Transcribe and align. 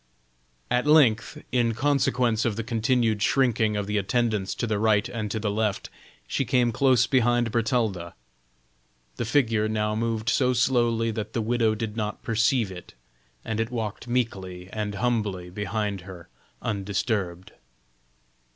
At 0.71 0.87
length, 0.87 1.43
in 1.51 1.75
consequence 1.75 2.43
of 2.43 2.55
the 2.55 2.63
continued 2.63 3.21
shrinking 3.21 3.77
of 3.77 3.85
the 3.85 3.99
attendants 3.99 4.55
to 4.55 4.65
the 4.65 4.79
right 4.79 5.07
and 5.07 5.29
to 5.29 5.39
the 5.39 5.51
left, 5.51 5.91
she 6.27 6.43
came 6.43 6.71
close 6.71 7.05
behind 7.05 7.51
Bertalda. 7.51 8.15
The 9.17 9.25
figure 9.25 9.69
now 9.69 9.93
moved 9.93 10.27
so 10.27 10.53
slowly 10.53 11.11
that 11.11 11.33
the 11.33 11.41
widow 11.43 11.75
did 11.75 11.95
not 11.95 12.23
perceive 12.23 12.71
it, 12.71 12.95
and 13.45 13.59
it 13.59 13.69
walked 13.69 14.07
meekly 14.07 14.71
and 14.73 14.95
humbly 14.95 15.51
behind 15.51 16.01
her 16.01 16.29
undisturbed. 16.63 17.51